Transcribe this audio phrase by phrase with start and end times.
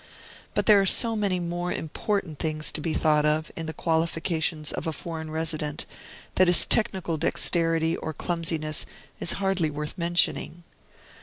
[0.55, 4.71] But there are so many more important things to be thought of, in the qualifications
[4.71, 5.85] of a foreign resident,
[6.37, 8.87] that his technical dexterity or clumsiness
[9.19, 10.63] is hardly worth mentioning.